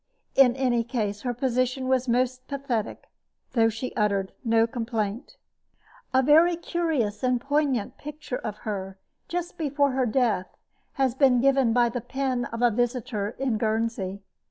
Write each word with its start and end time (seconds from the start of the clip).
In 0.33 0.55
any 0.55 0.83
case, 0.83 1.21
her 1.21 1.33
position 1.35 1.87
was 1.87 2.07
most 2.07 2.47
pathetic, 2.47 3.07
though 3.51 3.69
she 3.69 3.93
uttered 3.93 4.33
no 4.43 4.65
complaint. 4.65 5.37
A 6.11 6.23
very 6.23 6.55
curious 6.55 7.21
and 7.21 7.39
poignant 7.39 7.99
picture 7.99 8.39
of 8.39 8.57
her 8.65 8.97
just 9.27 9.59
before 9.59 9.91
her 9.91 10.07
death 10.07 10.57
has 10.93 11.13
been 11.13 11.39
given 11.39 11.71
by 11.71 11.87
the 11.89 12.01
pen 12.01 12.45
of 12.45 12.63
a 12.63 12.71
visitor 12.71 13.35
in 13.37 13.59
Guernsey. 13.59 14.23